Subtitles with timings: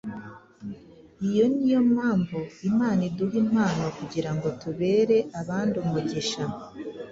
[1.27, 2.37] Iyo ni yo mpamvu
[2.69, 6.43] Imana iduha impano kugira ngo tubere abandi umugisha.